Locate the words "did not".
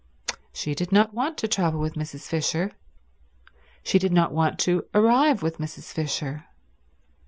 0.73-1.13, 3.99-4.33